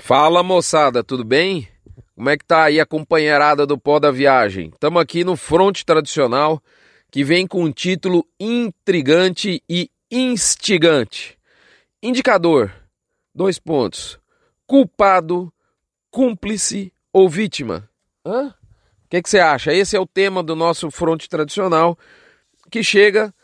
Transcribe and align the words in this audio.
Fala 0.00 0.42
moçada, 0.42 1.04
tudo 1.04 1.22
bem? 1.22 1.68
Como 2.16 2.30
é 2.30 2.36
que 2.36 2.44
tá 2.44 2.64
aí 2.64 2.80
a 2.80 2.86
companheirada 2.86 3.66
do 3.66 3.78
pó 3.78 4.00
da 4.00 4.10
viagem? 4.10 4.70
Estamos 4.70 5.00
aqui 5.00 5.22
no 5.24 5.36
fronte 5.36 5.84
tradicional 5.84 6.60
que 7.10 7.22
vem 7.22 7.46
com 7.46 7.64
um 7.64 7.70
título 7.70 8.26
intrigante 8.40 9.62
e 9.68 9.90
instigante. 10.10 11.38
Indicador: 12.02 12.72
dois 13.34 13.58
pontos. 13.58 14.18
Culpado, 14.66 15.52
cúmplice 16.10 16.92
ou 17.12 17.28
vítima? 17.28 17.88
Hã? 18.24 18.48
O 18.48 19.08
que, 19.10 19.20
você 19.22 19.38
acha? 19.38 19.72
Esse 19.72 19.96
é 19.96 20.00
o 20.00 20.06
tema 20.06 20.42
do 20.42 20.56
nosso 20.56 20.90
fronte 20.90 21.28
tradicional 21.28 21.96
que 22.70 22.82
chega 22.82 23.34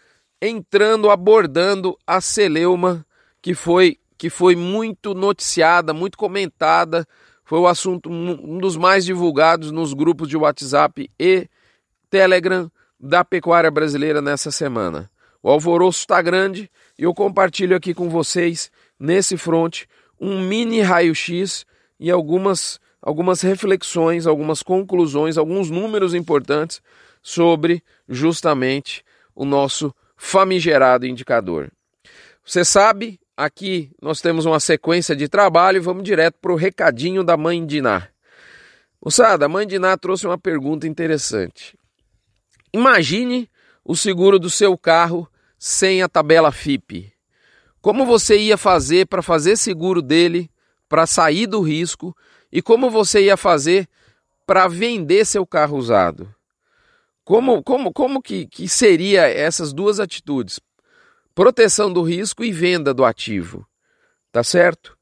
entrando, 0.41 1.11
abordando 1.11 1.99
a 2.07 2.21
celeuma 2.21 3.05
que 3.43 3.55
foi 3.55 3.99
que 4.19 4.31
foi 4.31 4.57
muito 4.57 5.15
noticiada, 5.15 5.93
muito 5.93 6.17
comentada, 6.17 7.07
foi 7.45 7.59
o 7.59 7.67
assunto 7.67 8.11
um 8.11 8.59
dos 8.59 8.77
mais 8.77 9.05
divulgados 9.05 9.71
nos 9.71 9.93
grupos 9.93 10.29
de 10.29 10.37
WhatsApp 10.37 11.11
e 11.19 11.49
Telegram 12.11 12.71
da 12.99 13.25
pecuária 13.25 13.71
brasileira 13.71 14.21
nessa 14.21 14.51
semana. 14.51 15.11
O 15.43 15.51
alvoroço 15.51 16.01
está 16.01 16.21
grande 16.21 16.71
e 16.99 17.05
eu 17.05 17.15
compartilho 17.15 17.77
aqui 17.77 17.95
com 17.95 18.09
vocês, 18.09 18.71
nesse 18.99 19.37
front, 19.37 19.85
um 20.21 20.41
mini 20.41 20.81
raio-x 20.81 21.65
e 22.01 22.11
algumas, 22.11 22.81
algumas 23.01 23.43
reflexões, 23.43 24.27
algumas 24.27 24.63
conclusões, 24.63 25.39
alguns 25.39 25.71
números 25.71 26.15
importantes 26.15 26.83
sobre 27.23 27.83
justamente 28.09 29.05
o 29.35 29.45
nosso 29.45 29.95
famigerado 30.17 31.07
indicador. 31.07 31.71
Você 32.45 32.65
sabe, 32.65 33.21
aqui 33.37 33.91
nós 34.01 34.21
temos 34.21 34.47
uma 34.47 34.59
sequência 34.59 35.15
de 35.15 35.29
trabalho 35.29 35.77
e 35.77 35.81
vamos 35.81 36.05
direto 36.05 36.39
para 36.41 36.53
o 36.53 36.57
recadinho 36.57 37.23
da 37.23 37.37
mãe 37.37 37.65
Diná. 37.65 38.09
Moçada, 39.05 39.47
a 39.47 39.49
mãe 39.49 39.67
Diná 39.67 39.97
trouxe 39.97 40.27
uma 40.27 40.39
pergunta 40.39 40.87
interessante. 40.89 41.79
Imagine 42.73 43.49
o 43.85 43.95
seguro 43.95 44.39
do 44.39 44.49
seu 44.49 44.77
carro 44.77 45.29
sem 45.59 46.03
a 46.03 46.09
tabela 46.09 46.51
FIP. 46.51 47.13
Como 47.81 48.05
você 48.05 48.39
ia 48.39 48.57
fazer 48.57 49.07
para 49.07 49.23
fazer 49.23 49.57
seguro 49.57 50.03
dele, 50.03 50.51
para 50.89 51.07
sair 51.07 51.47
do 51.47 51.61
risco 51.61 52.17
e 52.51 52.61
como 52.61 52.91
você 52.91 53.25
ia 53.25 53.37
fazer 53.37 53.89
para 54.47 54.67
vender 54.67 55.25
seu 55.25 55.47
carro 55.47 55.77
usado? 55.77 56.35
Como, 57.25 57.63
como, 57.63 57.93
como 57.93 58.23
que, 58.23 58.47
que 58.47 58.69
seria 58.69 59.29
essas 59.29 59.73
duas 59.73 59.99
atitudes? 59.99 60.61
Proteção 61.37 61.93
do 61.93 62.01
risco 62.01 62.43
e 62.43 62.51
venda 62.51 62.95
do 62.95 63.05
ativo. 63.05 63.69
Tá 64.33 64.43
certo? 64.43 64.97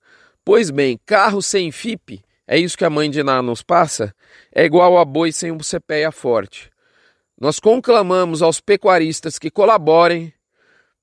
Pois 0.44 0.68
bem, 0.68 0.98
carro 1.06 1.40
sem 1.40 1.70
FIP, 1.70 2.24
é 2.44 2.58
isso 2.58 2.76
que 2.76 2.84
a 2.84 2.90
mãe 2.90 3.08
de 3.08 3.22
Ná 3.22 3.40
nos 3.40 3.62
passa, 3.62 4.12
é 4.52 4.64
igual 4.64 4.98
a 4.98 5.04
boi 5.04 5.30
sem 5.30 5.52
um 5.52 5.58
CPEA 5.58 6.10
forte. 6.10 6.72
Nós 7.40 7.60
conclamamos 7.60 8.42
aos 8.42 8.60
pecuaristas 8.60 9.38
que 9.38 9.48
colaborem, 9.48 10.34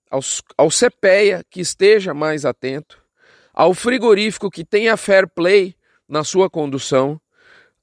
aos, 0.10 0.44
ao 0.58 0.68
CPEA 0.68 1.46
que 1.50 1.62
esteja 1.62 2.14
mais 2.14 2.44
atento, 2.44 3.02
ao 3.54 3.74
frigorífico 3.74 4.52
que 4.52 4.66
tenha 4.66 4.98
fair 4.98 5.30
play 5.30 5.74
na 6.10 6.26
sua 6.26 6.50
condução, 6.50 7.18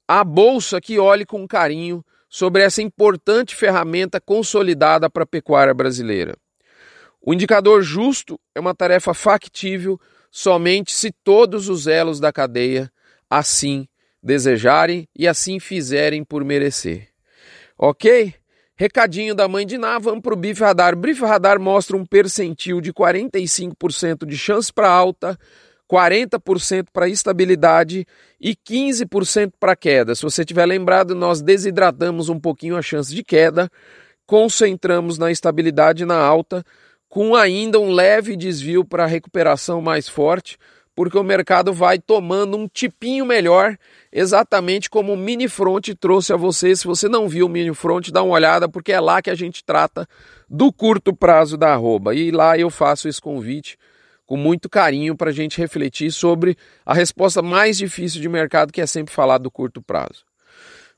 à 0.07 0.23
bolsa 0.23 0.79
que 0.79 0.99
olhe 0.99 1.25
com 1.25 1.47
carinho 1.47 2.05
sobre 2.29 2.61
essa 2.61 2.83
importante 2.83 3.55
ferramenta 3.55 4.21
consolidada 4.21 5.09
para 5.09 5.23
a 5.23 5.27
pecuária 5.27 5.73
brasileira. 5.73 6.37
O 7.21 7.33
indicador 7.33 7.81
justo 7.81 8.39
é 8.55 8.59
uma 8.59 8.73
tarefa 8.73 9.13
factível 9.13 9.99
somente 10.31 10.93
se 10.93 11.11
todos 11.23 11.69
os 11.69 11.87
elos 11.87 12.19
da 12.19 12.31
cadeia 12.31 12.91
assim 13.29 13.87
desejarem 14.21 15.07
e 15.17 15.27
assim 15.27 15.59
fizerem 15.59 16.23
por 16.23 16.43
merecer. 16.43 17.09
Ok? 17.77 18.33
Recadinho 18.75 19.35
da 19.35 19.47
mãe 19.47 19.65
de 19.65 19.77
Ná, 19.77 19.99
vamos 19.99 20.21
para 20.21 20.33
o 20.33 20.37
Bife 20.37 20.61
Radar. 20.61 20.95
Bife 20.95 21.21
Radar 21.21 21.59
mostra 21.59 21.97
um 21.97 22.05
percentil 22.05 22.79
de 22.79 22.93
45% 22.93 24.25
de 24.25 24.37
chance 24.37 24.71
para 24.71 24.89
alta, 24.89 25.37
40% 25.91 26.87
para 26.93 27.09
estabilidade 27.09 28.05
e 28.39 28.55
15% 28.55 29.53
para 29.59 29.75
queda. 29.75 30.15
Se 30.15 30.21
você 30.21 30.45
tiver 30.45 30.65
lembrado, 30.65 31.13
nós 31.13 31.41
desidratamos 31.41 32.29
um 32.29 32.39
pouquinho 32.39 32.77
a 32.77 32.81
chance 32.81 33.13
de 33.13 33.23
queda, 33.23 33.69
concentramos 34.25 35.17
na 35.17 35.29
estabilidade 35.29 36.05
na 36.05 36.17
alta, 36.17 36.63
com 37.09 37.35
ainda 37.35 37.79
um 37.79 37.91
leve 37.91 38.37
desvio 38.37 38.85
para 38.85 39.07
recuperação 39.07 39.81
mais 39.81 40.07
forte, 40.07 40.57
porque 40.95 41.17
o 41.17 41.23
mercado 41.23 41.73
vai 41.73 41.97
tomando 41.97 42.55
um 42.55 42.67
tipinho 42.67 43.25
melhor, 43.25 43.77
exatamente 44.11 44.89
como 44.89 45.13
o 45.13 45.17
Mini 45.17 45.47
Front 45.47 45.89
trouxe 45.99 46.33
a 46.33 46.35
você. 46.35 46.75
Se 46.75 46.85
você 46.85 47.07
não 47.07 47.27
viu 47.27 47.47
o 47.47 47.49
Mini 47.49 47.73
Front, 47.73 48.09
dá 48.09 48.21
uma 48.21 48.35
olhada, 48.35 48.67
porque 48.69 48.91
é 48.91 48.99
lá 48.99 49.21
que 49.21 49.29
a 49.29 49.35
gente 49.35 49.63
trata 49.63 50.07
do 50.49 50.71
curto 50.71 51.15
prazo 51.15 51.57
da 51.57 51.73
arroba. 51.73 52.13
E 52.13 52.31
lá 52.31 52.57
eu 52.57 52.69
faço 52.69 53.07
esse 53.07 53.21
convite 53.21 53.77
com 54.25 54.37
muito 54.37 54.69
carinho 54.69 55.15
para 55.15 55.29
a 55.29 55.33
gente 55.33 55.57
refletir 55.57 56.11
sobre 56.11 56.55
a 56.85 56.93
resposta 56.93 57.41
mais 57.41 57.77
difícil 57.77 58.21
de 58.21 58.29
mercado, 58.29 58.71
que 58.71 58.81
é 58.81 58.85
sempre 58.85 59.13
falar 59.13 59.37
do 59.37 59.49
curto 59.49 59.81
prazo. 59.81 60.25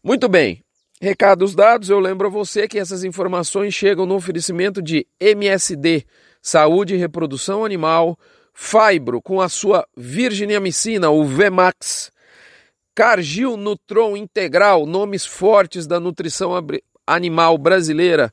Muito 0.03 0.27
bem, 0.27 0.63
recados 1.01 1.55
dados, 1.55 1.89
eu 1.89 1.99
lembro 1.99 2.27
a 2.27 2.29
você 2.29 2.67
que 2.67 2.77
essas 2.77 3.03
informações 3.03 3.73
chegam 3.73 4.05
no 4.05 4.13
oferecimento 4.13 4.83
de 4.83 5.07
MSD, 5.19 6.05
Saúde 6.39 6.93
e 6.93 6.97
Reprodução 6.97 7.65
Animal, 7.65 8.17
Fibro 8.53 9.19
com 9.19 9.41
a 9.41 9.49
sua 9.49 9.87
virginiamicina, 9.97 11.09
o 11.09 11.25
VMAX, 11.25 12.11
Cargil 12.93 13.57
Nutron 13.57 14.15
Integral, 14.15 14.85
nomes 14.85 15.25
fortes 15.25 15.87
da 15.87 15.99
nutrição 15.99 16.51
animal 17.07 17.57
brasileira 17.57 18.31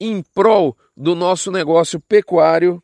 em 0.00 0.20
prol 0.34 0.76
do 0.96 1.14
nosso 1.14 1.52
negócio 1.52 2.00
pecuário. 2.00 2.82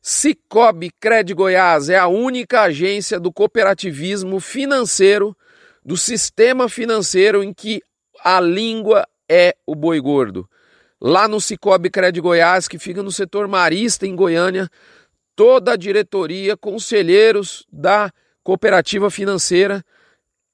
Cicobi 0.00 0.90
Cred 0.98 1.32
Goiás 1.34 1.88
é 1.88 1.96
a 1.96 2.08
única 2.08 2.62
agência 2.62 3.20
do 3.20 3.32
cooperativismo 3.32 4.40
financeiro, 4.40 5.36
do 5.84 5.96
sistema 5.96 6.68
financeiro 6.68 7.44
em 7.44 7.52
que 7.52 7.80
a 8.22 8.40
língua 8.40 9.06
é 9.28 9.56
o 9.66 9.74
boi 9.74 10.00
gordo. 10.00 10.48
Lá 11.00 11.26
no 11.26 11.40
Cicobi 11.40 11.90
Cred 11.90 12.20
Goiás, 12.20 12.68
que 12.68 12.78
fica 12.78 13.02
no 13.02 13.10
setor 13.10 13.48
marista 13.48 14.06
em 14.06 14.14
Goiânia, 14.14 14.68
toda 15.34 15.72
a 15.72 15.76
diretoria, 15.76 16.56
conselheiros 16.56 17.66
da 17.72 18.12
cooperativa 18.44 19.10
financeira 19.10 19.84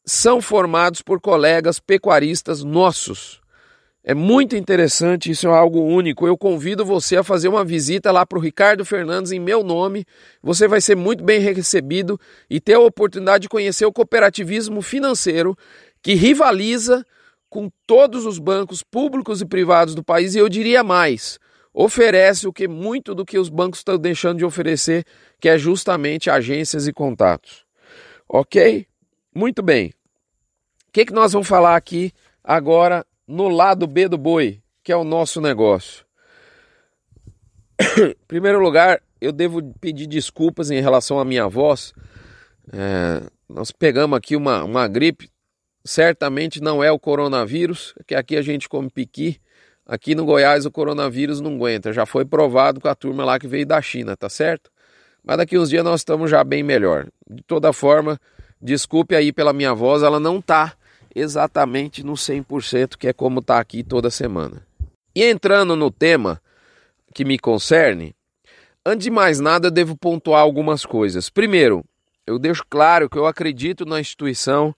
são 0.04 0.40
formados 0.40 1.02
por 1.02 1.20
colegas 1.20 1.78
pecuaristas 1.78 2.64
nossos. 2.64 3.40
É 4.02 4.14
muito 4.14 4.56
interessante, 4.56 5.30
isso 5.30 5.48
é 5.48 5.50
algo 5.50 5.82
único. 5.82 6.26
Eu 6.26 6.38
convido 6.38 6.82
você 6.82 7.18
a 7.18 7.22
fazer 7.22 7.48
uma 7.48 7.62
visita 7.62 8.10
lá 8.10 8.24
para 8.24 8.38
o 8.38 8.40
Ricardo 8.40 8.86
Fernandes 8.86 9.32
em 9.32 9.38
meu 9.38 9.62
nome. 9.62 10.06
Você 10.42 10.66
vai 10.66 10.80
ser 10.80 10.96
muito 10.96 11.22
bem 11.22 11.40
recebido 11.40 12.18
e 12.48 12.58
ter 12.58 12.74
a 12.74 12.80
oportunidade 12.80 13.42
de 13.42 13.48
conhecer 13.50 13.84
o 13.84 13.92
cooperativismo 13.92 14.80
financeiro 14.80 15.54
que 16.02 16.14
rivaliza 16.14 17.04
com 17.48 17.70
todos 17.86 18.26
os 18.26 18.38
bancos 18.38 18.82
públicos 18.82 19.40
e 19.40 19.46
privados 19.46 19.94
do 19.94 20.04
país. 20.04 20.34
E 20.34 20.38
eu 20.38 20.48
diria 20.48 20.82
mais: 20.84 21.38
oferece 21.72 22.46
o 22.46 22.52
que 22.52 22.68
muito 22.68 23.14
do 23.14 23.24
que 23.24 23.38
os 23.38 23.48
bancos 23.48 23.80
estão 23.80 23.98
deixando 23.98 24.38
de 24.38 24.44
oferecer, 24.44 25.04
que 25.40 25.48
é 25.48 25.58
justamente 25.58 26.30
agências 26.30 26.86
e 26.86 26.92
contatos. 26.92 27.64
Ok? 28.28 28.86
Muito 29.34 29.62
bem. 29.62 29.88
O 30.88 30.92
que, 30.92 31.06
que 31.06 31.12
nós 31.12 31.32
vamos 31.32 31.48
falar 31.48 31.76
aqui 31.76 32.12
agora 32.42 33.06
no 33.26 33.48
lado 33.48 33.86
B 33.86 34.08
do 34.08 34.18
boi, 34.18 34.60
que 34.82 34.90
é 34.90 34.96
o 34.96 35.04
nosso 35.04 35.40
negócio? 35.40 36.04
em 37.98 38.26
primeiro 38.26 38.58
lugar, 38.58 39.00
eu 39.20 39.32
devo 39.32 39.62
pedir 39.80 40.06
desculpas 40.06 40.70
em 40.70 40.80
relação 40.80 41.18
à 41.18 41.24
minha 41.24 41.46
voz. 41.46 41.92
É, 42.72 43.22
nós 43.48 43.70
pegamos 43.70 44.16
aqui 44.16 44.36
uma, 44.36 44.64
uma 44.64 44.88
gripe, 44.88 45.30
certamente 45.88 46.60
não 46.60 46.82
é 46.82 46.90
o 46.90 46.98
coronavírus, 46.98 47.94
que 48.06 48.14
aqui 48.14 48.36
a 48.36 48.42
gente 48.42 48.68
come 48.68 48.90
piqui 48.90 49.40
Aqui 49.88 50.14
no 50.14 50.26
Goiás 50.26 50.66
o 50.66 50.70
coronavírus 50.70 51.40
não 51.40 51.54
aguenta, 51.54 51.94
já 51.94 52.04
foi 52.04 52.22
provado 52.22 52.78
com 52.78 52.88
a 52.88 52.94
turma 52.94 53.24
lá 53.24 53.38
que 53.38 53.48
veio 53.48 53.64
da 53.64 53.80
China, 53.80 54.14
tá 54.14 54.28
certo? 54.28 54.70
Mas 55.24 55.38
daqui 55.38 55.56
uns 55.56 55.70
dias 55.70 55.82
nós 55.82 56.00
estamos 56.00 56.30
já 56.30 56.44
bem 56.44 56.62
melhor. 56.62 57.08
De 57.26 57.42
toda 57.42 57.72
forma, 57.72 58.20
desculpe 58.60 59.16
aí 59.16 59.32
pela 59.32 59.50
minha 59.50 59.72
voz, 59.72 60.02
ela 60.02 60.20
não 60.20 60.42
tá 60.42 60.74
exatamente 61.14 62.04
no 62.04 62.12
100%, 62.12 62.98
que 62.98 63.08
é 63.08 63.14
como 63.14 63.40
tá 63.40 63.58
aqui 63.58 63.82
toda 63.82 64.10
semana. 64.10 64.62
E 65.14 65.24
entrando 65.24 65.74
no 65.74 65.90
tema 65.90 66.38
que 67.14 67.24
me 67.24 67.38
concerne, 67.38 68.14
antes 68.84 69.04
de 69.04 69.10
mais 69.10 69.40
nada, 69.40 69.68
eu 69.68 69.70
devo 69.70 69.96
pontuar 69.96 70.42
algumas 70.42 70.84
coisas. 70.84 71.30
Primeiro, 71.30 71.82
eu 72.26 72.38
deixo 72.38 72.62
claro 72.68 73.08
que 73.08 73.16
eu 73.16 73.24
acredito 73.24 73.86
na 73.86 73.98
instituição 73.98 74.74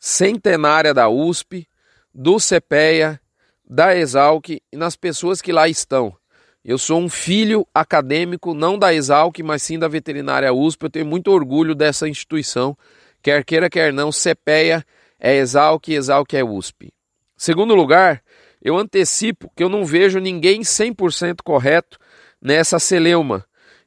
centenária 0.00 0.92
da 0.92 1.08
USP, 1.08 1.68
do 2.12 2.38
CPEA 2.38 3.20
da 3.64 3.96
Exalc 3.96 4.48
e 4.48 4.62
nas 4.72 4.96
pessoas 4.96 5.40
que 5.40 5.52
lá 5.52 5.68
estão. 5.68 6.16
Eu 6.64 6.76
sou 6.76 7.00
um 7.00 7.08
filho 7.08 7.64
acadêmico, 7.72 8.52
não 8.52 8.76
da 8.76 8.92
Exalc, 8.92 9.38
mas 9.44 9.62
sim 9.62 9.78
da 9.78 9.86
veterinária 9.86 10.52
USP. 10.52 10.84
Eu 10.84 10.90
tenho 10.90 11.06
muito 11.06 11.30
orgulho 11.30 11.74
dessa 11.74 12.08
instituição, 12.08 12.76
Quer 13.22 13.44
queira, 13.44 13.68
quer 13.68 13.92
não, 13.92 14.10
CPEA 14.10 14.84
é 15.18 15.36
Exalc 15.36 15.88
Exalc 15.88 16.32
é 16.32 16.42
USP. 16.42 16.90
Segundo 17.36 17.74
lugar, 17.74 18.22
eu 18.62 18.78
antecipo 18.78 19.50
que 19.54 19.62
eu 19.62 19.68
não 19.68 19.84
vejo 19.84 20.18
ninguém 20.18 20.62
100% 20.62 21.42
correto 21.44 21.98
nessa 22.40 22.78
celeuma, 22.78 23.44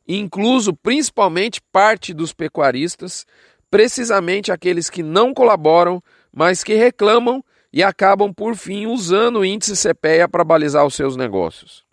incluso 0.08 0.74
principalmente 0.76 1.62
parte 1.72 2.14
dos 2.14 2.32
pecuaristas, 2.32 3.26
precisamente 3.74 4.52
aqueles 4.52 4.88
que 4.88 5.02
não 5.02 5.34
colaboram, 5.34 6.00
mas 6.32 6.64
que 6.64 6.76
reclamam 6.76 7.44
e 7.74 7.82
acabam 7.82 8.32
por 8.32 8.56
fim 8.56 8.86
usando 8.86 9.40
o 9.40 9.46
índice 9.46 9.74
CPEA 9.76 10.30
para 10.30 10.44
balizar 10.44 10.86
os 10.86 10.94
seus 10.94 11.18
negócios. 11.18 11.84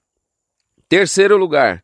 Terceiro 0.91 1.39
lugar, 1.39 1.83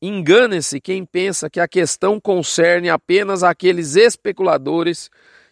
engane-se 0.00 0.80
quem 0.80 1.04
pensa 1.04 1.50
que 1.50 1.60
a 1.60 1.68
questão 1.68 2.18
concerne 2.18 2.88
apenas 2.88 3.42
aqueles 3.42 3.96
especuladores 3.96 5.10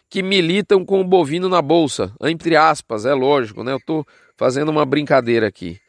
que 0.09 0.23
militam 0.23 0.83
com 0.83 0.99
o 0.99 1.07
bovino 1.07 1.47
na 1.47 1.61
bolsa, 1.61 2.11
entre 2.23 2.55
aspas, 2.55 3.05
é 3.05 3.13
lógico, 3.13 3.63
né? 3.63 3.73
Eu 3.73 3.77
estou 3.77 4.03
fazendo 4.35 4.69
uma 4.69 4.87
brincadeira 4.87 5.45
aqui. 5.47 5.79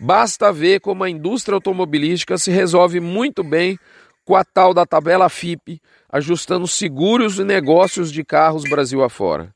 Basta 0.00 0.52
ver 0.52 0.80
como 0.80 1.04
a 1.04 1.08
indústria 1.08 1.54
automobilística 1.54 2.36
se 2.38 2.50
resolve 2.50 2.98
muito 2.98 3.44
bem 3.44 3.78
com 4.26 4.34
a 4.34 4.44
tal 4.44 4.74
da 4.74 4.84
tabela 4.84 5.28
FIP, 5.28 5.80
ajustando 6.10 6.66
seguros 6.66 7.38
e 7.38 7.44
negócios 7.44 8.10
de 8.10 8.24
carros 8.24 8.64
Brasil 8.64 9.04
afora. 9.04 9.54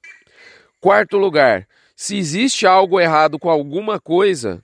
Quarto 0.81 1.19
lugar, 1.19 1.67
se 1.97 2.17
existe 2.17 2.69
algo 2.69 3.01
errado 3.01 3.37
com 3.37 3.51
alguma 3.51 4.01
coisa, 4.01 4.63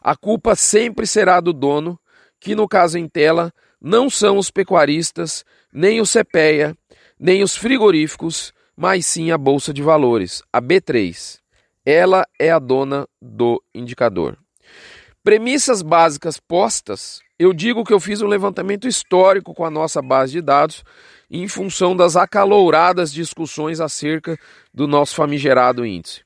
a 0.00 0.16
culpa 0.16 0.54
sempre 0.54 1.08
será 1.08 1.40
do 1.40 1.52
dono, 1.52 1.98
que 2.38 2.54
no 2.54 2.68
caso 2.68 2.98
em 2.98 3.08
tela 3.08 3.52
não 3.80 4.08
são 4.08 4.38
os 4.38 4.48
pecuaristas, 4.48 5.44
nem 5.72 6.00
o 6.00 6.04
CPEA, 6.04 6.76
nem 7.18 7.42
os 7.42 7.56
frigoríficos, 7.56 8.54
mas 8.76 9.06
sim 9.06 9.32
a 9.32 9.36
Bolsa 9.36 9.74
de 9.74 9.82
Valores, 9.82 10.40
a 10.52 10.62
B3. 10.62 11.40
Ela 11.84 12.24
é 12.38 12.50
a 12.50 12.60
dona 12.60 13.08
do 13.20 13.60
indicador. 13.74 14.38
Premissas 15.24 15.82
básicas 15.82 16.38
postas, 16.38 17.20
eu 17.38 17.52
digo 17.52 17.84
que 17.84 17.92
eu 17.92 18.00
fiz 18.00 18.20
um 18.20 18.26
levantamento 18.26 18.88
histórico 18.88 19.54
com 19.54 19.64
a 19.64 19.70
nossa 19.70 20.02
base 20.02 20.32
de 20.32 20.42
dados 20.42 20.82
em 21.30 21.46
função 21.46 21.94
das 21.94 22.16
acalouradas 22.16 23.12
discussões 23.12 23.80
acerca 23.80 24.38
do 24.72 24.86
nosso 24.86 25.14
famigerado 25.14 25.84
índice. 25.84 26.22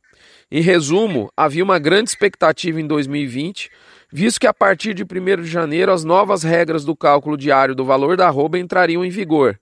Em 0.50 0.60
resumo, 0.60 1.30
havia 1.36 1.64
uma 1.64 1.78
grande 1.78 2.10
expectativa 2.10 2.80
em 2.80 2.86
2020, 2.86 3.70
visto 4.12 4.38
que 4.38 4.46
a 4.46 4.54
partir 4.54 4.94
de 4.94 5.02
1 5.02 5.42
de 5.42 5.48
janeiro 5.48 5.90
as 5.90 6.04
novas 6.04 6.42
regras 6.42 6.84
do 6.84 6.94
cálculo 6.94 7.36
diário 7.36 7.74
do 7.74 7.84
valor 7.84 8.16
da 8.16 8.26
arroba 8.26 8.58
entrariam 8.58 9.04
em 9.04 9.10
vigor. 9.10 9.58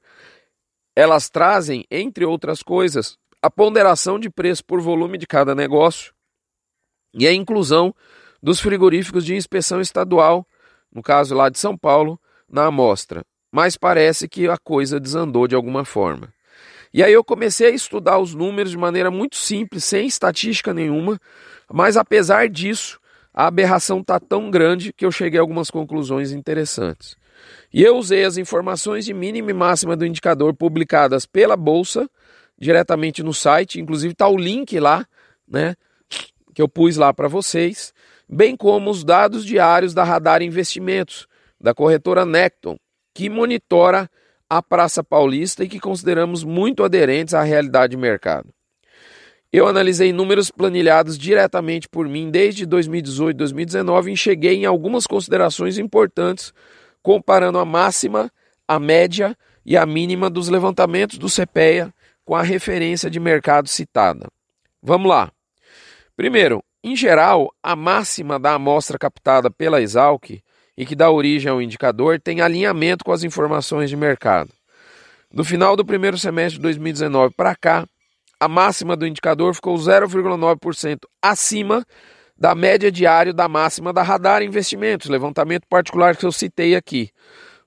Elas 0.95 1.31
trazem, 1.31 1.85
entre 1.91 2.25
outras 2.25 2.63
coisas, 2.63 3.17
a 3.41 3.51
ponderação 3.51 4.19
de 4.19 4.29
preço 4.29 4.65
por 4.65 4.81
volume 4.81 5.17
de 5.17 5.27
cada 5.27 5.55
negócio 5.55 6.13
e 7.15 7.27
a 7.27 7.33
inclusão 7.33 7.95
dos 8.43 8.61
frigoríficos 8.61 9.25
de 9.25 9.35
inspeção 9.35 9.81
estadual, 9.81 10.47
no 10.93 11.03
caso 11.03 11.35
lá 11.35 11.49
de 11.49 11.59
São 11.59 11.77
Paulo, 11.77 12.19
na 12.49 12.67
amostra. 12.67 13.25
Mas 13.51 13.77
parece 13.77 14.29
que 14.29 14.49
a 14.49 14.57
coisa 14.57 15.01
desandou 15.01 15.47
de 15.47 15.55
alguma 15.55 15.85
forma. 15.85 16.33
E 16.93 17.03
aí 17.03 17.13
eu 17.13 17.23
comecei 17.23 17.69
a 17.69 17.75
estudar 17.75 18.19
os 18.19 18.35
números 18.35 18.73
de 18.73 18.79
maneira 18.79 19.11
muito 19.11 19.37
simples, 19.37 19.85
sem 19.85 20.07
estatística 20.07 20.75
nenhuma, 20.75 21.21
mas 21.73 21.97
apesar 21.97 22.49
disso, 22.49 22.99
a 23.33 23.47
aberração 23.47 24.01
está 24.01 24.19
tão 24.19 24.51
grande 24.51 24.93
que 24.93 25.07
eu 25.07 25.13
cheguei 25.13 25.39
a 25.39 25.43
algumas 25.43 25.71
conclusões 25.71 26.33
interessantes. 26.33 27.17
E 27.73 27.83
eu 27.83 27.97
usei 27.97 28.25
as 28.25 28.37
informações 28.37 29.05
de 29.05 29.15
mínima 29.15 29.51
e 29.51 29.55
máxima 29.55 29.97
do 29.97 30.05
indicador 30.05 30.53
publicadas 30.53 31.27
pela 31.27 31.57
Bolsa, 31.57 32.11
diretamente 32.59 33.23
no 33.23 33.33
site, 33.33 33.81
inclusive 33.81 34.13
está 34.13 34.29
o 34.29 34.37
link 34.37 34.79
lá, 34.81 35.07
né, 35.49 35.77
que 36.53 36.61
eu 36.61 36.69
pus 36.69 36.97
lá 36.97 37.15
para 37.15 37.29
vocês, 37.29 37.95
bem 38.31 38.57
como 38.57 38.91
os 38.91 39.03
dados 39.03 39.45
diários 39.45 39.93
da 39.93 40.05
Radar 40.05 40.41
Investimentos, 40.41 41.27
da 41.61 41.75
corretora 41.75 42.25
Necton, 42.25 42.77
que 43.13 43.29
monitora 43.29 44.09
a 44.49 44.63
Praça 44.63 45.03
Paulista 45.03 45.65
e 45.65 45.69
que 45.69 45.81
consideramos 45.81 46.45
muito 46.45 46.85
aderentes 46.85 47.35
à 47.35 47.43
realidade 47.43 47.93
de 47.93 47.97
mercado. 47.97 48.49
Eu 49.53 49.67
analisei 49.67 50.13
números 50.13 50.49
planilhados 50.49 51.19
diretamente 51.19 51.89
por 51.89 52.09
mim 52.09 52.31
desde 52.31 52.65
2018 52.65 53.35
e 53.35 53.39
2019 53.39 54.13
e 54.13 54.17
cheguei 54.17 54.55
em 54.55 54.65
algumas 54.65 55.09
considerações 55.09 55.77
importantes, 55.77 56.55
comparando 57.03 57.59
a 57.59 57.65
máxima, 57.65 58.31
a 58.67 58.79
média 58.79 59.37
e 59.67 59.77
a 59.77 59.85
mínima 59.85 60.31
dos 60.31 60.49
levantamentos 60.49 61.19
do 61.19 61.27
CPEA 61.27 61.93
com 62.25 62.37
a 62.37 62.43
referência 62.43 63.11
de 63.11 63.19
mercado 63.19 63.69
citada. 63.69 64.29
Vamos 64.81 65.09
lá. 65.09 65.33
Primeiro, 66.17 66.63
em 66.83 66.97
geral, 66.97 67.53
a 67.63 67.77
máxima 67.77 68.39
da 68.39 68.55
amostra 68.55 68.99
captada 68.99 69.51
pela 69.51 69.83
Exalc 69.83 70.41
e 70.77 70.87
que 70.87 70.97
dá 70.97 71.11
origem 71.11 71.51
ao 71.51 71.61
indicador 71.61 72.19
tem 72.19 72.41
alinhamento 72.41 73.05
com 73.05 73.13
as 73.13 73.23
informações 73.23 73.91
de 73.91 73.97
mercado. 73.97 74.51
Do 75.31 75.45
final 75.45 75.77
do 75.77 75.85
primeiro 75.85 76.17
semestre 76.17 76.57
de 76.57 76.63
2019 76.63 77.35
para 77.37 77.55
cá, 77.55 77.87
a 78.41 78.49
máxima 78.49 78.97
do 78.97 79.07
indicador 79.07 79.55
ficou 79.55 79.77
0,9% 79.77 81.01
acima 81.23 81.85
da 82.37 82.55
média 82.55 82.91
diária 82.91 83.35
da 83.35 83.47
máxima 83.47 83.93
da 83.93 84.03
Radar 84.03 84.43
Investimentos, 84.43 85.11
levantamento 85.11 85.67
particular 85.69 86.17
que 86.17 86.25
eu 86.25 86.33
citei 86.33 86.75
aqui. 86.75 87.11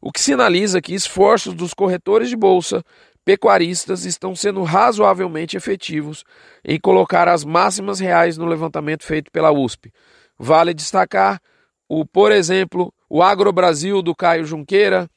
O 0.02 0.12
que 0.12 0.20
sinaliza 0.20 0.82
que 0.82 0.96
esforços 0.96 1.54
dos 1.54 1.76
corretores 1.76 2.28
de 2.28 2.36
bolsa 2.36 2.84
pecuaristas 3.26 4.06
estão 4.06 4.36
sendo 4.36 4.64
razoavelmente 4.64 5.58
efetivos 5.58 6.24
em 6.64 6.80
colocar 6.80 7.28
as 7.28 7.44
máximas 7.44 8.00
reais 8.00 8.38
no 8.38 8.46
levantamento 8.46 9.04
feito 9.04 9.32
pela 9.32 9.52
USP. 9.52 9.92
Vale 10.38 10.74
destacar 10.74 11.40
o, 11.88 12.06
por 12.06 12.32
exemplo, 12.32 12.94
o 13.10 13.22
Agro 13.22 13.52
Brasil 13.52 14.02
do 14.02 14.16
Caio 14.16 14.46
Junqueira, 14.46 15.10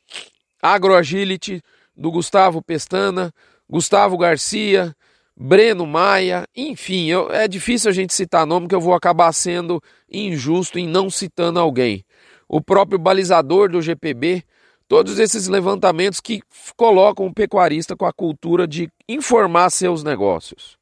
Agroagility 0.63 1.63
do 1.97 2.11
Gustavo 2.11 2.63
Pestana, 2.63 3.33
Gustavo 3.69 4.19
Garcia, 4.19 4.95
Breno 5.39 5.87
Maia, 5.87 6.47
enfim, 6.57 7.07
eu, 7.07 7.31
é 7.31 7.47
difícil 7.47 7.91
a 7.91 7.93
gente 7.93 8.15
citar 8.15 8.47
nome 8.47 8.69
que 8.69 8.75
eu 8.75 8.81
vou 8.81 8.95
acabar 8.95 9.31
sendo 9.33 9.83
injusto 10.11 10.79
em 10.79 10.89
não 10.89 11.11
citando 11.11 11.61
alguém. 11.61 12.05
O 12.49 12.61
próprio 12.61 12.99
balizador 12.99 13.71
do 13.71 13.83
GPB, 13.83 14.43
todos 14.89 15.19
esses 15.19 15.49
levantamentos 15.49 16.21
que 16.21 16.41
colocam 16.77 17.27
o 17.27 17.35
pecuarista 17.35 17.97
com 17.97 18.07
a 18.07 18.13
cultura 18.13 18.67
de 18.67 18.89
informar 19.09 19.71
seus 19.71 20.03
negócios. 20.03 20.77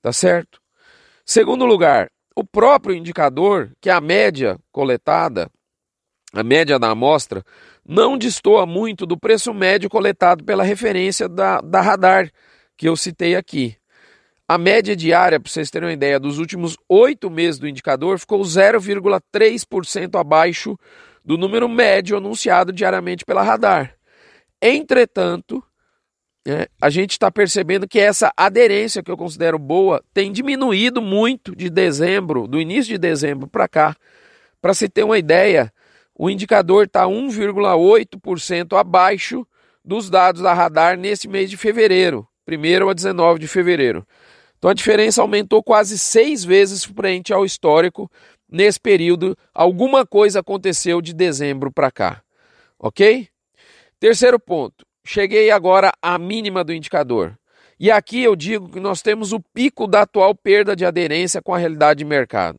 Tá 0.00 0.12
certo? 0.12 0.60
Segundo 1.24 1.66
lugar, 1.66 2.10
o 2.34 2.44
próprio 2.44 2.94
indicador, 2.94 3.72
que 3.80 3.90
é 3.90 3.92
a 3.92 4.00
média 4.00 4.58
coletada, 4.70 5.50
a 6.32 6.42
média 6.42 6.78
da 6.78 6.90
amostra, 6.90 7.42
não 7.86 8.18
destoa 8.18 8.66
muito 8.66 9.06
do 9.06 9.16
preço 9.16 9.52
médio 9.52 9.88
coletado 9.88 10.44
pela 10.44 10.62
referência 10.62 11.28
da, 11.28 11.60
da 11.60 11.80
radar 11.80 12.30
que 12.76 12.88
eu 12.88 12.96
citei 12.96 13.34
aqui. 13.34 13.76
A 14.46 14.56
média 14.56 14.94
diária, 14.94 15.40
para 15.40 15.50
vocês 15.50 15.70
terem 15.70 15.88
uma 15.88 15.92
ideia, 15.92 16.18
dos 16.18 16.38
últimos 16.38 16.76
oito 16.88 17.28
meses 17.28 17.58
do 17.58 17.68
indicador 17.68 18.18
ficou 18.18 18.40
0,3% 18.40 20.18
abaixo 20.18 20.78
do 21.24 21.36
número 21.36 21.68
médio 21.68 22.16
anunciado 22.16 22.72
diariamente 22.72 23.24
pela 23.24 23.42
radar. 23.42 23.94
Entretanto, 24.60 25.62
é, 26.46 26.68
a 26.80 26.88
gente 26.88 27.12
está 27.12 27.30
percebendo 27.30 27.86
que 27.86 27.98
essa 27.98 28.32
aderência, 28.36 29.02
que 29.02 29.10
eu 29.10 29.16
considero 29.16 29.58
boa, 29.58 30.02
tem 30.14 30.32
diminuído 30.32 31.02
muito 31.02 31.54
de 31.54 31.68
dezembro, 31.68 32.48
do 32.48 32.60
início 32.60 32.92
de 32.92 32.98
dezembro 32.98 33.46
para 33.46 33.68
cá. 33.68 33.96
Para 34.60 34.72
se 34.74 34.88
ter 34.88 35.04
uma 35.04 35.18
ideia, 35.18 35.72
o 36.14 36.30
indicador 36.30 36.84
está 36.84 37.04
1,8% 37.04 38.78
abaixo 38.78 39.46
dos 39.84 40.10
dados 40.10 40.42
da 40.42 40.52
radar 40.52 40.96
nesse 40.96 41.28
mês 41.28 41.50
de 41.50 41.56
fevereiro, 41.56 42.26
1 42.48 42.88
a 42.88 42.92
19 42.94 43.38
de 43.38 43.46
fevereiro. 43.46 44.06
Então 44.58 44.70
a 44.70 44.74
diferença 44.74 45.22
aumentou 45.22 45.62
quase 45.62 45.98
seis 45.98 46.44
vezes 46.44 46.84
frente 46.84 47.32
ao 47.32 47.44
histórico 47.44 48.10
nesse 48.50 48.80
período. 48.80 49.36
Alguma 49.54 50.06
coisa 50.06 50.40
aconteceu 50.40 51.00
de 51.00 51.12
dezembro 51.12 51.70
para 51.72 51.90
cá, 51.90 52.22
ok? 52.78 53.28
Terceiro 54.00 54.38
ponto 54.38 54.88
cheguei 55.08 55.50
agora 55.50 55.90
à 56.02 56.18
mínima 56.18 56.62
do 56.62 56.72
indicador. 56.72 57.34
E 57.80 57.90
aqui 57.90 58.22
eu 58.22 58.36
digo 58.36 58.68
que 58.68 58.78
nós 58.78 59.00
temos 59.00 59.32
o 59.32 59.40
pico 59.40 59.86
da 59.86 60.02
atual 60.02 60.34
perda 60.34 60.76
de 60.76 60.84
aderência 60.84 61.40
com 61.40 61.54
a 61.54 61.58
realidade 61.58 61.98
de 61.98 62.04
mercado. 62.04 62.58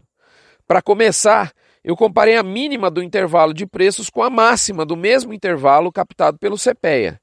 Para 0.68 0.82
começar, 0.82 1.52
eu 1.84 1.96
comparei 1.96 2.36
a 2.36 2.44
mínima 2.44 2.90
do 2.90 3.04
intervalo 3.04 3.54
de 3.54 3.68
preços 3.68 4.10
com 4.10 4.24
a 4.24 4.30
máxima 4.32 4.84
do 4.84 4.98
mesmo 4.98 5.32
intervalo 5.32 5.92
captado 5.92 6.40
pelo 6.40 6.58
CPEA. 6.58 7.22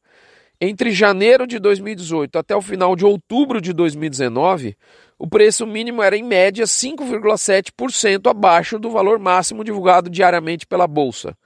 Entre 0.61 0.91
janeiro 0.91 1.47
de 1.47 1.59
2018 1.59 2.39
até 2.39 2.57
o 2.57 2.63
final 2.63 2.97
de 2.97 3.05
outubro 3.05 3.61
de 3.61 3.75
2019, 3.75 4.75
o 5.19 5.27
preço 5.27 5.67
mínimo 5.67 6.03
era 6.03 6.17
em 6.17 6.23
média 6.23 6.65
5,7% 6.65 8.31
abaixo 8.31 8.79
do 8.79 8.91
valor 8.91 9.19
máximo 9.19 9.63
divulgado 9.63 10.09
diariamente 10.09 10.67
pela 10.67 10.87
bolsa. 10.87 11.37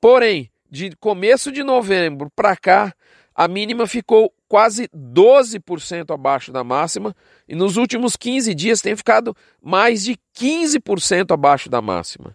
Porém, 0.00 0.50
de 0.70 0.96
começo 0.96 1.52
de 1.52 1.62
novembro 1.62 2.30
para 2.34 2.56
cá, 2.56 2.94
a 3.34 3.46
mínima 3.46 3.86
ficou 3.86 4.32
quase 4.48 4.88
12% 4.88 6.12
abaixo 6.12 6.50
da 6.50 6.64
máxima 6.64 7.14
e 7.46 7.54
nos 7.54 7.76
últimos 7.76 8.16
15 8.16 8.54
dias 8.54 8.80
tem 8.80 8.96
ficado 8.96 9.36
mais 9.62 10.04
de 10.04 10.16
15% 10.38 11.32
abaixo 11.32 11.68
da 11.68 11.82
máxima. 11.82 12.34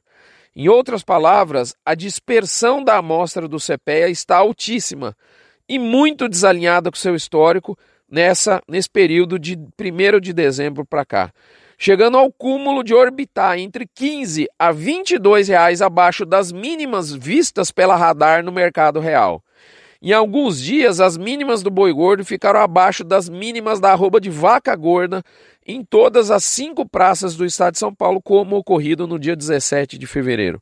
Em 0.56 0.70
outras 0.70 1.04
palavras, 1.04 1.76
a 1.84 1.96
dispersão 1.96 2.84
da 2.84 2.98
amostra 2.98 3.48
do 3.48 3.58
CPEA 3.58 4.10
está 4.10 4.38
altíssima 4.38 5.18
e 5.68 5.80
muito 5.80 6.28
desalinhada 6.28 6.92
com 6.92 6.98
seu 6.98 7.16
histórico 7.16 7.78
nessa 8.10 8.62
nesse 8.68 8.90
período 8.90 9.40
de 9.40 9.56
1 9.56 10.20
de 10.20 10.34
dezembro 10.34 10.86
para 10.86 11.06
cá, 11.06 11.34
chegando 11.78 12.18
ao 12.18 12.32
cúmulo 12.32 12.84
de 12.84 12.94
orbitar 12.94 13.58
entre 13.58 13.88
15 13.88 14.48
a 14.60 14.72
22 14.72 15.48
reais 15.48 15.82
abaixo 15.82 16.26
das 16.26 16.52
mínimas 16.52 17.12
vistas 17.12 17.72
pela 17.72 17.96
radar 17.96 18.44
no 18.44 18.52
mercado 18.52 19.00
real. 19.00 19.44
Em 20.06 20.12
alguns 20.12 20.62
dias, 20.62 21.00
as 21.00 21.18
mínimas 21.18 21.64
do 21.64 21.72
boi 21.72 21.94
gordo 21.94 22.26
ficaram 22.26 22.60
abaixo 22.60 23.06
das 23.06 23.30
mínimas 23.30 23.80
da 23.80 23.92
arroba 23.94 24.20
de 24.20 24.30
vaca 24.30 24.76
gorda 24.76 25.24
em 25.66 25.82
todas 25.82 26.30
as 26.30 26.44
cinco 26.44 26.88
praças 26.88 27.38
do 27.38 27.46
estado 27.46 27.74
de 27.74 27.80
São 27.80 27.96
Paulo, 27.96 28.22
como 28.22 28.58
ocorrido 28.58 29.08
no 29.08 29.18
dia 29.18 29.34
17 29.34 29.98
de 29.98 30.06
fevereiro. 30.06 30.62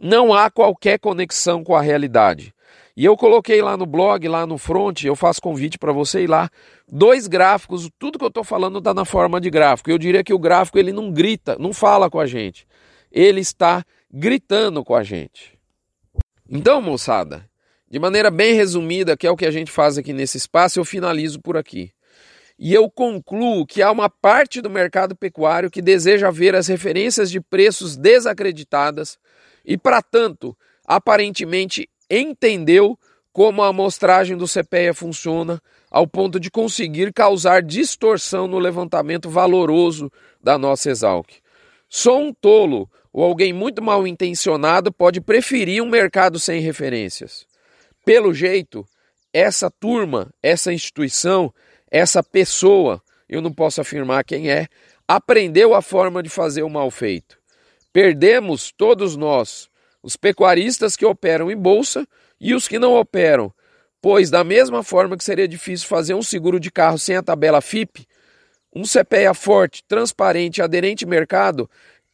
Não 0.00 0.32
há 0.32 0.50
qualquer 0.50 0.98
conexão 0.98 1.62
com 1.62 1.76
a 1.76 1.82
realidade. 1.82 2.54
E 3.00 3.04
eu 3.06 3.16
coloquei 3.16 3.62
lá 3.62 3.78
no 3.78 3.86
blog, 3.86 4.28
lá 4.28 4.46
no 4.46 4.58
front, 4.58 5.04
eu 5.04 5.16
faço 5.16 5.40
convite 5.40 5.78
para 5.78 5.90
você 5.90 6.24
ir 6.24 6.26
lá, 6.26 6.50
dois 6.86 7.26
gráficos, 7.26 7.88
tudo 7.98 8.18
que 8.18 8.24
eu 8.26 8.28
estou 8.28 8.44
falando 8.44 8.76
está 8.76 8.92
na 8.92 9.06
forma 9.06 9.40
de 9.40 9.48
gráfico. 9.48 9.90
Eu 9.90 9.96
diria 9.96 10.22
que 10.22 10.34
o 10.34 10.38
gráfico 10.38 10.78
ele 10.78 10.92
não 10.92 11.10
grita, 11.10 11.56
não 11.58 11.72
fala 11.72 12.10
com 12.10 12.20
a 12.20 12.26
gente. 12.26 12.66
Ele 13.10 13.40
está 13.40 13.82
gritando 14.12 14.84
com 14.84 14.94
a 14.94 15.02
gente. 15.02 15.58
Então, 16.46 16.82
moçada, 16.82 17.48
de 17.90 17.98
maneira 17.98 18.30
bem 18.30 18.52
resumida, 18.52 19.16
que 19.16 19.26
é 19.26 19.30
o 19.30 19.36
que 19.36 19.46
a 19.46 19.50
gente 19.50 19.70
faz 19.70 19.96
aqui 19.96 20.12
nesse 20.12 20.36
espaço, 20.36 20.78
eu 20.78 20.84
finalizo 20.84 21.40
por 21.40 21.56
aqui. 21.56 21.92
E 22.58 22.74
eu 22.74 22.90
concluo 22.90 23.64
que 23.64 23.80
há 23.80 23.90
uma 23.90 24.10
parte 24.10 24.60
do 24.60 24.68
mercado 24.68 25.16
pecuário 25.16 25.70
que 25.70 25.80
deseja 25.80 26.30
ver 26.30 26.54
as 26.54 26.66
referências 26.66 27.30
de 27.30 27.40
preços 27.40 27.96
desacreditadas 27.96 29.18
e, 29.64 29.78
para 29.78 30.02
tanto, 30.02 30.54
aparentemente 30.86 31.88
entendeu 32.10 32.98
como 33.32 33.62
a 33.62 33.68
amostragem 33.68 34.36
do 34.36 34.46
CPEA 34.46 34.92
funciona 34.92 35.62
ao 35.90 36.06
ponto 36.06 36.40
de 36.40 36.50
conseguir 36.50 37.12
causar 37.12 37.62
distorção 37.62 38.46
no 38.46 38.58
levantamento 38.58 39.30
valoroso 39.30 40.10
da 40.42 40.58
nossa 40.58 40.90
Exalc. 40.90 41.28
Só 41.88 42.18
um 42.18 42.32
tolo 42.32 42.88
ou 43.12 43.24
alguém 43.24 43.52
muito 43.52 43.82
mal 43.82 44.06
intencionado 44.06 44.92
pode 44.92 45.20
preferir 45.20 45.82
um 45.82 45.88
mercado 45.88 46.38
sem 46.38 46.60
referências. 46.60 47.46
Pelo 48.04 48.32
jeito, 48.32 48.86
essa 49.32 49.70
turma, 49.70 50.32
essa 50.42 50.72
instituição, 50.72 51.52
essa 51.90 52.22
pessoa, 52.22 53.02
eu 53.28 53.40
não 53.40 53.52
posso 53.52 53.80
afirmar 53.80 54.24
quem 54.24 54.50
é, 54.50 54.66
aprendeu 55.06 55.74
a 55.74 55.82
forma 55.82 56.22
de 56.22 56.28
fazer 56.28 56.62
o 56.62 56.70
mal 56.70 56.90
feito. 56.90 57.38
Perdemos 57.92 58.72
todos 58.76 59.16
nós, 59.16 59.68
os 60.02 60.16
pecuaristas 60.16 60.96
que 60.96 61.04
operam 61.04 61.50
em 61.50 61.56
bolsa 61.56 62.06
e 62.40 62.54
os 62.54 62.66
que 62.66 62.78
não 62.78 62.94
operam, 62.94 63.52
pois 64.00 64.30
da 64.30 64.42
mesma 64.42 64.82
forma 64.82 65.16
que 65.16 65.24
seria 65.24 65.46
difícil 65.46 65.86
fazer 65.86 66.14
um 66.14 66.22
seguro 66.22 66.58
de 66.58 66.70
carro 66.70 66.98
sem 66.98 67.16
a 67.16 67.22
tabela 67.22 67.60
FIP, 67.60 68.06
um 68.74 68.82
CPEA 68.82 69.34
forte, 69.34 69.82
transparente, 69.86 70.62
aderente 70.62 71.04
ao 71.04 71.10
mercado 71.10 71.68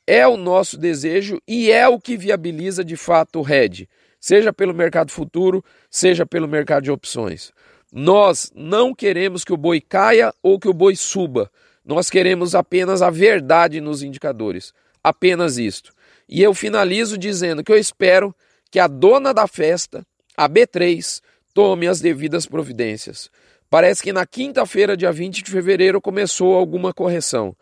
é 0.06 0.26
o 0.26 0.36
nosso 0.36 0.78
desejo 0.78 1.40
e 1.46 1.70
é 1.70 1.86
o 1.88 1.98
que 1.98 2.16
viabiliza 2.16 2.84
de 2.84 2.96
fato 2.96 3.40
o 3.40 3.42
RED 3.42 3.88
seja 4.26 4.52
pelo 4.52 4.74
mercado 4.74 5.12
futuro, 5.12 5.64
seja 5.88 6.26
pelo 6.26 6.48
mercado 6.48 6.82
de 6.82 6.90
opções. 6.90 7.52
Nós 7.92 8.50
não 8.56 8.92
queremos 8.92 9.44
que 9.44 9.52
o 9.52 9.56
boi 9.56 9.80
caia 9.80 10.34
ou 10.42 10.58
que 10.58 10.68
o 10.68 10.74
boi 10.74 10.96
suba. 10.96 11.48
Nós 11.84 12.10
queremos 12.10 12.52
apenas 12.52 13.02
a 13.02 13.08
verdade 13.08 13.80
nos 13.80 14.02
indicadores. 14.02 14.74
Apenas 15.02 15.58
isto. 15.58 15.92
E 16.28 16.42
eu 16.42 16.52
finalizo 16.54 17.16
dizendo 17.16 17.62
que 17.62 17.72
eu 17.72 17.78
espero 17.78 18.34
que 18.70 18.78
a 18.78 18.86
dona 18.86 19.32
da 19.32 19.46
festa, 19.46 20.04
a 20.36 20.48
B3, 20.48 21.20
tome 21.54 21.86
as 21.86 22.00
devidas 22.00 22.46
providências. 22.46 23.30
Parece 23.70 24.02
que 24.02 24.12
na 24.12 24.26
quinta-feira, 24.26 24.96
dia 24.96 25.12
20 25.12 25.42
de 25.42 25.50
fevereiro, 25.50 26.00
começou 26.00 26.54
alguma 26.54 26.92
correção. 26.92 27.56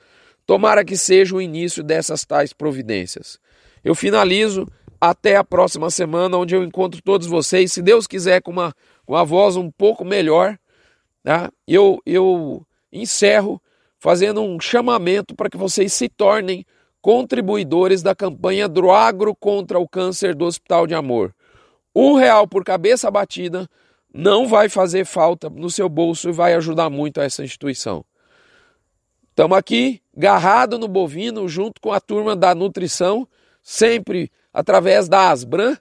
Tomara 0.47 0.85
que 0.85 0.97
seja 0.97 1.35
o 1.35 1.41
início 1.41 1.83
dessas 1.83 2.25
tais 2.25 2.53
providências. 2.53 3.39
Eu 3.83 3.95
finalizo 3.95 4.67
até 5.01 5.37
a 5.37 5.45
próxima 5.45 5.91
semana, 5.91 6.37
onde 6.37 6.55
eu 6.55 6.65
encontro 6.65 7.03
todos 7.03 7.27
vocês, 7.27 7.73
se 7.73 7.83
Deus 7.83 8.07
quiser, 8.07 8.43
com 8.43 8.51
uma, 8.51 8.75
com 9.05 9.17
a 9.17 9.25
voz 9.25 9.57
um 9.57 9.71
pouco 9.71 10.05
melhor. 10.05 10.59
Tá? 11.23 11.51
Eu, 11.67 12.01
eu 12.05 12.67
encerro 12.93 13.61
fazendo 13.99 14.43
um 14.43 14.61
chamamento 14.61 15.35
para 15.35 15.49
que 15.49 15.57
vocês 15.57 15.93
se 15.93 16.09
tornem 16.09 16.65
contribuidores 17.05 18.03
da 18.03 18.15
campanha 18.15 18.67
do 18.67 18.91
Agro 18.91 19.37
contra 19.37 19.79
o 19.79 19.87
Câncer 19.87 20.35
do 20.35 20.47
Hospital 20.47 20.87
de 20.87 20.95
Amor. 20.95 21.35
Um 21.95 22.15
real 22.15 22.49
por 22.49 22.65
cabeça 22.65 23.11
batida 23.11 23.69
não 24.11 24.49
vai 24.49 24.71
fazer 24.71 25.05
falta 25.05 25.51
no 25.51 25.69
seu 25.69 25.87
bolso 25.87 26.31
e 26.31 26.33
vai 26.33 26.55
ajudar 26.55 26.89
muito 26.89 27.21
essa 27.21 27.45
instituição. 27.45 28.07
Estamos 29.29 29.59
aqui, 29.59 30.01
garrado 30.17 30.79
no 30.79 30.89
bovino, 30.89 31.47
junto 31.47 31.79
com 31.79 31.93
a 31.93 32.01
turma 32.01 32.35
da 32.35 32.55
nutrição, 32.55 33.29
sempre 33.63 34.33
através 34.51 35.07
da 35.07 35.29
Asbran, 35.29 35.77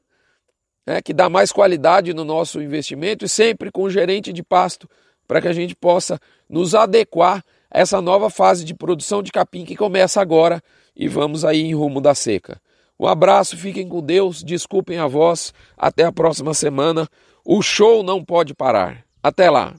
né, 0.86 1.02
que 1.02 1.14
dá 1.14 1.30
mais 1.30 1.54
qualidade 1.54 2.14
no 2.14 2.26
nosso 2.26 2.62
investimento 2.62 3.24
e 3.24 3.30
sempre 3.30 3.72
com 3.72 3.84
o 3.84 3.90
gerente 3.90 4.34
de 4.34 4.44
pasto 4.44 4.90
para 5.26 5.40
que 5.40 5.48
a 5.48 5.54
gente 5.54 5.74
possa 5.74 6.20
nos 6.50 6.76
adequar 6.76 7.42
essa 7.74 8.00
nova 8.00 8.30
fase 8.30 8.64
de 8.64 8.76
produção 8.76 9.24
de 9.24 9.32
capim 9.32 9.66
que 9.66 9.76
começa 9.76 10.22
agora 10.22 10.62
e 10.96 11.08
vamos 11.08 11.44
aí 11.44 11.62
em 11.62 11.74
rumo 11.74 12.00
da 12.00 12.14
seca. 12.14 12.62
Um 13.00 13.08
abraço, 13.08 13.58
fiquem 13.58 13.90
com 13.90 14.02
Deus, 14.02 14.44
desculpem 14.44 15.00
a 15.00 15.08
voz, 15.08 15.52
até 15.76 16.06
a 16.06 16.12
próxima 16.12 16.54
semana. 16.54 17.08
O 17.44 17.62
show 17.62 18.04
não 18.04 18.24
pode 18.24 18.54
parar. 18.54 19.04
Até 19.22 19.50
lá! 19.50 19.76